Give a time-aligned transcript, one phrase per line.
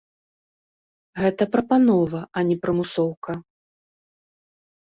[1.21, 3.31] Гэта прапанова, а не прымусоўка.